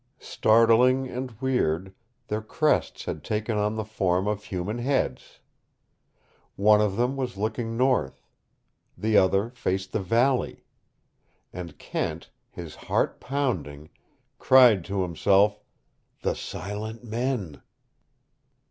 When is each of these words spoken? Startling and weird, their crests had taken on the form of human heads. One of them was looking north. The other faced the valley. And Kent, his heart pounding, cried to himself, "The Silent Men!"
Startling 0.17 1.07
and 1.07 1.29
weird, 1.39 1.93
their 2.27 2.41
crests 2.41 3.05
had 3.05 3.23
taken 3.23 3.55
on 3.55 3.75
the 3.75 3.85
form 3.85 4.27
of 4.27 4.45
human 4.45 4.79
heads. 4.79 5.41
One 6.55 6.81
of 6.81 6.95
them 6.95 7.15
was 7.15 7.37
looking 7.37 7.77
north. 7.77 8.25
The 8.97 9.15
other 9.15 9.51
faced 9.51 9.91
the 9.91 9.99
valley. 10.01 10.63
And 11.53 11.77
Kent, 11.77 12.31
his 12.49 12.73
heart 12.73 13.19
pounding, 13.19 13.91
cried 14.39 14.83
to 14.85 15.03
himself, 15.03 15.61
"The 16.23 16.33
Silent 16.33 17.03
Men!" 17.03 17.61